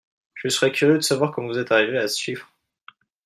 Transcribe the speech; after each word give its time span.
Je 0.33 0.49
serais 0.49 0.71
curieux 0.71 0.97
de 0.97 1.03
savoir 1.03 1.31
comment 1.31 1.47
vous 1.49 1.59
êtes 1.59 1.71
arrivé 1.71 1.99
à 1.99 2.07
ce 2.07 2.19
chiffre 2.19 2.51